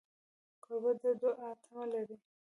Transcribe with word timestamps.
کوربه 0.63 0.91
د 1.01 1.03
دوعا 1.21 1.49
تمه 1.63 1.83
لري. 1.91 2.17